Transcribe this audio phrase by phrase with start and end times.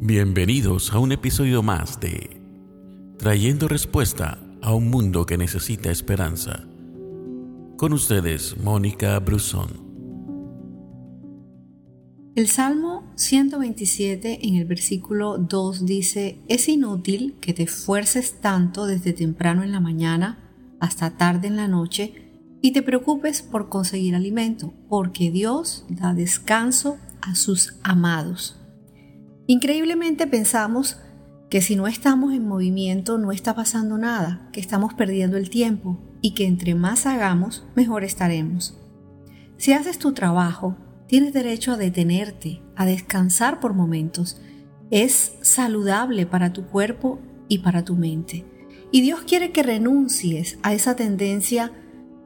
[0.00, 2.40] Bienvenidos a un episodio más de
[3.18, 6.68] Trayendo Respuesta a un Mundo que Necesita Esperanza.
[7.76, 9.88] Con ustedes, Mónica Brusón.
[12.36, 19.12] El Salmo 127 en el versículo 2 dice, es inútil que te esfuerces tanto desde
[19.12, 20.38] temprano en la mañana
[20.78, 22.30] hasta tarde en la noche
[22.62, 28.57] y te preocupes por conseguir alimento, porque Dios da descanso a sus amados.
[29.50, 31.00] Increíblemente pensamos
[31.48, 35.98] que si no estamos en movimiento no está pasando nada, que estamos perdiendo el tiempo
[36.20, 38.78] y que entre más hagamos, mejor estaremos.
[39.56, 44.38] Si haces tu trabajo, tienes derecho a detenerte, a descansar por momentos.
[44.90, 48.44] Es saludable para tu cuerpo y para tu mente.
[48.92, 51.72] Y Dios quiere que renuncies a esa tendencia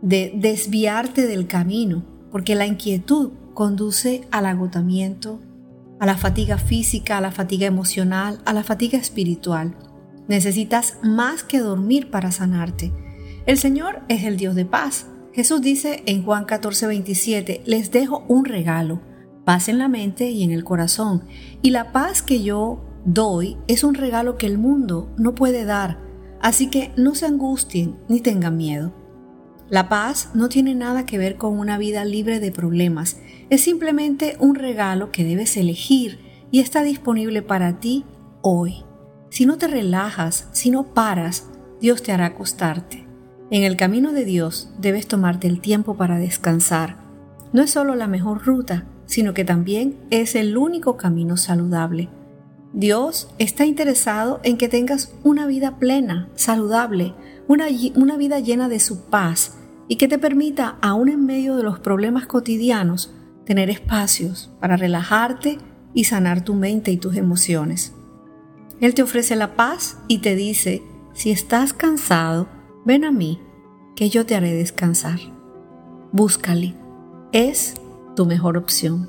[0.00, 5.40] de desviarte del camino, porque la inquietud conduce al agotamiento,
[6.02, 9.76] a la fatiga física, a la fatiga emocional, a la fatiga espiritual.
[10.26, 12.92] Necesitas más que dormir para sanarte.
[13.46, 15.06] El Señor es el Dios de paz.
[15.32, 19.00] Jesús dice en Juan 14, 27, les dejo un regalo,
[19.44, 21.22] paz en la mente y en el corazón.
[21.62, 26.00] Y la paz que yo doy es un regalo que el mundo no puede dar.
[26.40, 28.92] Así que no se angustien ni tengan miedo.
[29.70, 33.18] La paz no tiene nada que ver con una vida libre de problemas,
[33.52, 38.06] es simplemente un regalo que debes elegir y está disponible para ti
[38.40, 38.82] hoy.
[39.28, 43.06] Si no te relajas, si no paras, Dios te hará acostarte.
[43.50, 46.96] En el camino de Dios debes tomarte el tiempo para descansar.
[47.52, 52.08] No es solo la mejor ruta, sino que también es el único camino saludable.
[52.72, 57.12] Dios está interesado en que tengas una vida plena, saludable,
[57.48, 57.66] una,
[57.96, 61.80] una vida llena de su paz, y que te permita, aún en medio de los
[61.80, 63.12] problemas cotidianos,
[63.44, 65.58] tener espacios para relajarte
[65.94, 67.94] y sanar tu mente y tus emociones.
[68.80, 72.48] Él te ofrece la paz y te dice, si estás cansado,
[72.84, 73.40] ven a mí,
[73.94, 75.20] que yo te haré descansar.
[76.10, 76.74] Búscale,
[77.32, 77.74] es
[78.16, 79.08] tu mejor opción.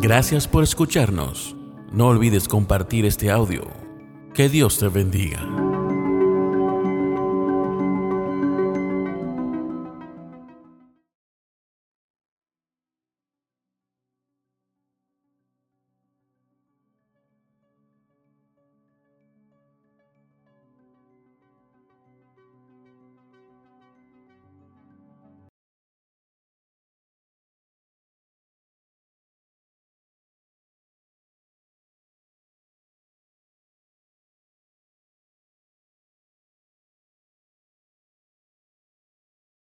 [0.00, 1.56] Gracias por escucharnos.
[1.92, 3.66] No olvides compartir este audio.
[4.34, 5.67] Que Dios te bendiga.